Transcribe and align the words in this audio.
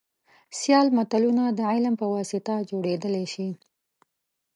سیال 0.59 0.87
ملتونه 0.97 1.43
دعلم 1.59 1.95
په 2.01 2.05
واسطه 2.13 2.53
جوړیدلی 2.69 3.25
شي 3.33 3.49